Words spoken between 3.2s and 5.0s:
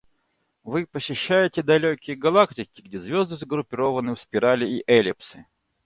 сгруппированы в спирали и